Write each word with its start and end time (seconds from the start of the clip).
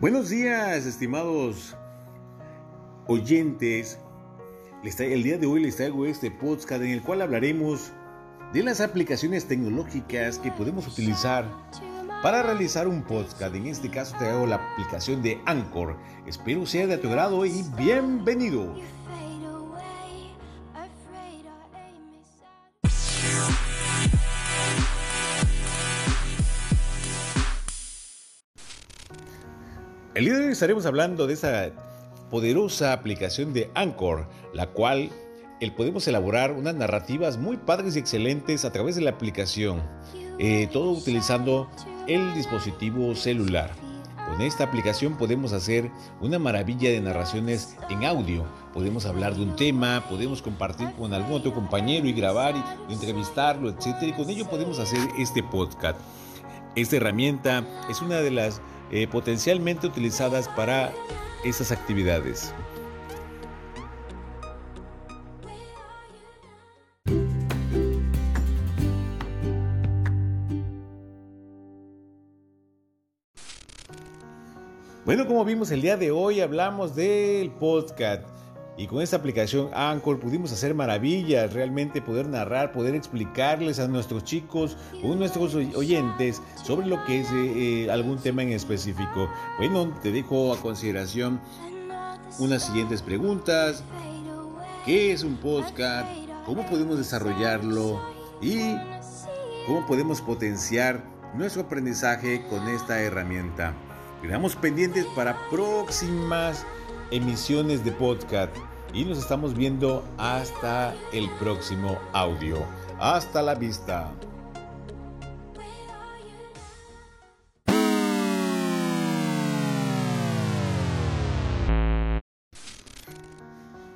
Buenos 0.00 0.30
días, 0.30 0.86
estimados 0.86 1.76
oyentes. 3.06 3.98
El 4.98 5.22
día 5.22 5.36
de 5.36 5.46
hoy 5.46 5.62
les 5.62 5.76
traigo 5.76 6.06
este 6.06 6.30
podcast 6.30 6.82
en 6.82 6.88
el 6.88 7.02
cual 7.02 7.20
hablaremos 7.20 7.92
de 8.54 8.62
las 8.62 8.80
aplicaciones 8.80 9.46
tecnológicas 9.46 10.38
que 10.38 10.52
podemos 10.52 10.86
utilizar 10.86 11.44
para 12.22 12.42
realizar 12.42 12.88
un 12.88 13.02
podcast. 13.02 13.54
En 13.54 13.66
este 13.66 13.90
caso 13.90 14.16
traigo 14.16 14.46
la 14.46 14.72
aplicación 14.72 15.22
de 15.22 15.38
Anchor. 15.44 15.98
Espero 16.26 16.64
sea 16.64 16.86
de 16.86 16.96
tu 16.96 17.08
agrado 17.08 17.44
y 17.44 17.62
bienvenido. 17.76 18.74
El 30.12 30.24
día 30.24 30.34
de 30.34 30.46
hoy 30.46 30.52
estaremos 30.52 30.86
hablando 30.86 31.28
de 31.28 31.34
esa 31.34 31.70
poderosa 32.32 32.92
aplicación 32.92 33.52
de 33.52 33.70
Anchor, 33.74 34.26
la 34.52 34.66
cual 34.66 35.08
el 35.60 35.72
podemos 35.72 36.08
elaborar 36.08 36.50
unas 36.50 36.74
narrativas 36.74 37.38
muy 37.38 37.56
padres 37.58 37.94
y 37.94 38.00
excelentes 38.00 38.64
a 38.64 38.72
través 38.72 38.96
de 38.96 39.02
la 39.02 39.10
aplicación, 39.10 39.80
eh, 40.40 40.68
todo 40.72 40.90
utilizando 40.90 41.70
el 42.08 42.34
dispositivo 42.34 43.14
celular. 43.14 43.70
Con 44.28 44.42
esta 44.42 44.64
aplicación 44.64 45.16
podemos 45.16 45.52
hacer 45.52 45.88
una 46.20 46.40
maravilla 46.40 46.90
de 46.90 47.00
narraciones 47.00 47.76
en 47.88 48.04
audio. 48.04 48.44
Podemos 48.74 49.06
hablar 49.06 49.36
de 49.36 49.42
un 49.42 49.54
tema, 49.54 50.04
podemos 50.08 50.42
compartir 50.42 50.90
con 50.98 51.14
algún 51.14 51.34
otro 51.34 51.54
compañero 51.54 52.08
y 52.08 52.12
grabar 52.12 52.56
y 52.88 52.92
entrevistarlo, 52.92 53.68
etc. 53.68 54.02
Y 54.02 54.12
con 54.12 54.28
ello 54.28 54.50
podemos 54.50 54.80
hacer 54.80 54.98
este 55.18 55.44
podcast. 55.44 56.00
Esta 56.74 56.96
herramienta 56.96 57.64
es 57.88 58.02
una 58.02 58.16
de 58.16 58.30
las 58.32 58.60
eh, 58.90 59.06
potencialmente 59.06 59.86
utilizadas 59.86 60.48
para 60.48 60.92
esas 61.44 61.72
actividades. 61.72 62.52
Bueno, 75.04 75.26
como 75.26 75.44
vimos 75.44 75.72
el 75.72 75.82
día 75.82 75.96
de 75.96 76.12
hoy 76.12 76.40
hablamos 76.40 76.94
del 76.94 77.50
podcast 77.50 78.22
y 78.80 78.86
con 78.86 79.02
esta 79.02 79.18
aplicación 79.18 79.68
Anchor 79.74 80.18
pudimos 80.18 80.52
hacer 80.52 80.74
maravillas, 80.74 81.52
realmente 81.52 82.00
poder 82.00 82.26
narrar, 82.26 82.72
poder 82.72 82.94
explicarles 82.94 83.78
a 83.78 83.86
nuestros 83.86 84.24
chicos 84.24 84.74
o 85.04 85.14
nuestros 85.14 85.54
oyentes 85.54 86.40
sobre 86.64 86.86
lo 86.86 87.04
que 87.04 87.20
es 87.20 87.30
eh, 87.30 87.84
eh, 87.84 87.90
algún 87.90 88.16
tema 88.16 88.42
en 88.42 88.52
específico. 88.52 89.28
Bueno, 89.58 89.92
te 90.02 90.10
dejo 90.10 90.54
a 90.54 90.56
consideración 90.62 91.42
unas 92.38 92.64
siguientes 92.64 93.02
preguntas. 93.02 93.84
¿Qué 94.86 95.12
es 95.12 95.24
un 95.24 95.36
podcast? 95.36 96.08
¿Cómo 96.46 96.64
podemos 96.64 96.96
desarrollarlo? 96.96 98.00
¿Y 98.40 98.76
cómo 99.66 99.86
podemos 99.86 100.22
potenciar 100.22 101.04
nuestro 101.34 101.64
aprendizaje 101.64 102.46
con 102.48 102.66
esta 102.66 102.98
herramienta? 102.98 103.74
Quedamos 104.22 104.56
pendientes 104.56 105.04
para 105.14 105.36
próximas 105.50 106.64
emisiones 107.10 107.84
de 107.84 107.92
podcast 107.92 108.56
y 108.92 109.04
nos 109.04 109.18
estamos 109.18 109.54
viendo 109.54 110.04
hasta 110.18 110.94
el 111.12 111.28
próximo 111.38 111.98
audio. 112.12 112.64
Hasta 112.98 113.42
la 113.42 113.54
vista. 113.54 114.12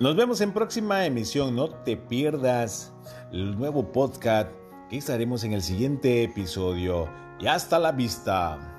Nos 0.00 0.14
vemos 0.14 0.40
en 0.40 0.52
próxima 0.52 1.04
emisión. 1.06 1.56
No 1.56 1.70
te 1.70 1.96
pierdas 1.96 2.92
el 3.32 3.58
nuevo 3.58 3.92
podcast 3.92 4.50
que 4.88 4.96
estaremos 4.96 5.42
en 5.44 5.52
el 5.52 5.62
siguiente 5.62 6.22
episodio. 6.22 7.08
Y 7.40 7.46
hasta 7.46 7.78
la 7.78 7.92
vista. 7.92 8.78